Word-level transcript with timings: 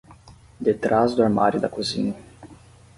De 0.59 0.73
trás 0.73 1.13
do 1.13 1.21
armário 1.21 1.61
da 1.61 1.69
cozinha. 1.69 2.15